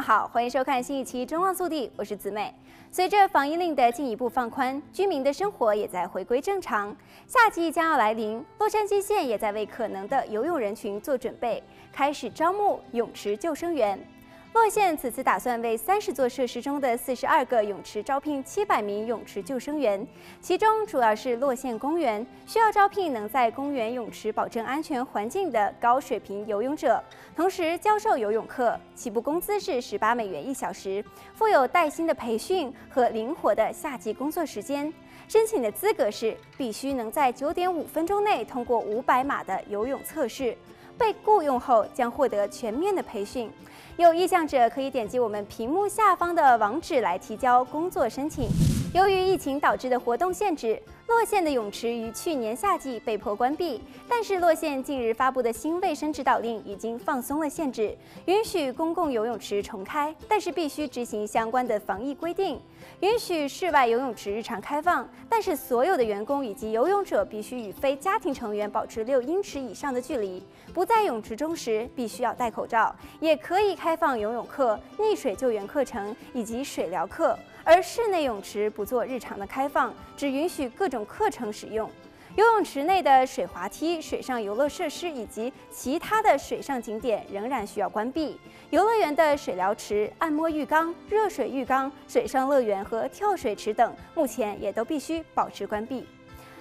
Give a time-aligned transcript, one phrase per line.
[0.00, 2.54] 好，欢迎收看新一期《中望速递》，我是子美。
[2.90, 6.96] 随着防疫令的进一步放宽，居民的生活也在回归正常。
[7.26, 13.98] 夏季将要来临，洛杉矶县也在为可能的游泳人群做准备，开始招募泳池救生员。
[14.54, 20.04] 洛县此次打算为三十座设施中的四十二个泳池招聘七百名泳池救生员，
[20.40, 27.02] 其中主要是洛县公园，需要招聘能在公园泳池保证安全环境的高水平游泳者，
[27.36, 31.04] 同时教授游泳课，起步工资是十八美元一小时，
[31.34, 34.92] 附有带薪的培训和灵活的夏季工作时间。
[35.28, 40.56] 申请的资格是必须能在九点五分钟内通过五百码的游泳测试。
[40.98, 43.50] 被雇佣后将获得全面的培训，
[43.96, 48.48] 有意向者可以点击我们屏幕下方的网址来提交工作申请。
[48.92, 53.80] 由于疫情导致的活动限制，洛县的泳池于去年夏季被迫关闭。
[54.06, 62.60] 但是洛县近日发布的新卫生指导令已经放松了限制，允许公共游泳池重开，但是必须执行相关的防疫规定。
[63.00, 70.42] 允许室外游泳池日常开放，但是所有的员工以及游泳者必须与非家庭成员保持六英尺以上的距离。
[70.74, 72.94] 不在泳池中时，必须要戴口罩。
[73.18, 77.38] 也可以开放游泳课、溺水救援课程以及水疗课。
[77.64, 81.90] 而室内泳池不做日常的开放，只允许各种课程使用。
[82.36, 88.38] 游泳池内的水滑梯、水上游乐设施以及其他的水上景点仍然需要关闭。
[88.70, 96.06] 游乐园的水疗池、按摩浴缸、热水浴缸、水上乐园和跳水池等，目前也都必须保持关闭。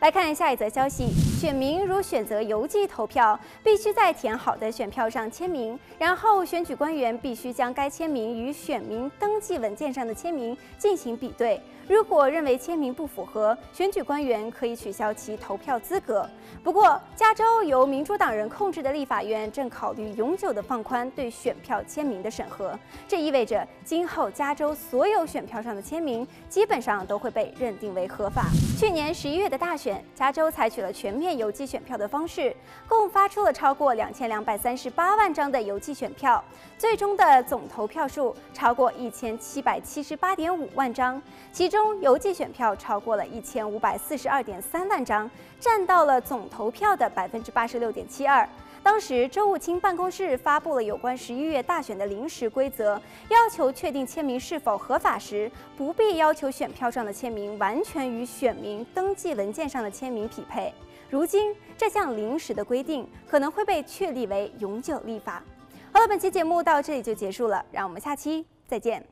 [0.00, 1.08] 来看下一则消息：
[1.40, 11.58] 选民如选择邮寄投票，必须在填好的选票上签名，然后选举官员必须将该签名与选民登记文件上的签名进行比对。
[11.88, 16.28] 如果认为签名不符合，选举官员可以取消其投票资格。
[16.62, 22.78] 不过，加州由民主党人控制的立法院正考虑永久的放宽对选票签名的审核，
[23.08, 28.44] 这意味着今后加州所有选票上的签名基本上都会被认定为合法。
[28.78, 32.54] 去年十一月的大选，加州采取了全面邮寄选票的方式，
[32.88, 36.42] 共发出了超过两千两百三十八万张的邮寄选票，
[36.78, 41.20] 最终的总投票数超过一千七百七十八点五万张，
[41.52, 41.90] 其中。
[42.00, 48.48] 邮寄选票超过了一千五百四十二点三万张，占到了总投票的百分之八十六点七二。
[48.82, 60.72] 当时，州务卿办公室发布了有关十一月大选的临时规则，要求确定签名是否合法时，不必要求选票上的签名完全与选民登记文件上的签名匹配。
[61.10, 65.42] 如今这项临时的规定可能会被确立为永久立法。
[65.92, 69.04] 好了本期节目到这里就结束了让我们下期再见。